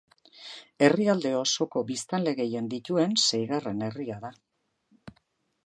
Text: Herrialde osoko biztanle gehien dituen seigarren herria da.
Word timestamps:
Herrialde 0.85 1.33
osoko 1.39 1.83
biztanle 1.91 2.33
gehien 2.39 2.71
dituen 2.73 3.13
seigarren 3.27 3.87
herria 3.91 4.17
da. 4.27 4.35